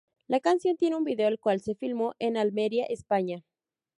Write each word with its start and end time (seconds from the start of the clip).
La 0.27 0.39
canción 0.39 0.77
tiene 0.77 0.95
un 0.95 1.03
video, 1.03 1.27
el 1.27 1.37
cual 1.39 1.61
se 1.61 1.75
filmó 1.75 2.15
en 2.17 2.35
Almería, 2.35 2.85
España. 2.87 3.45